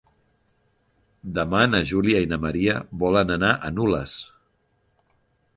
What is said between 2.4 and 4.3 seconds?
Maria volen anar a Nules.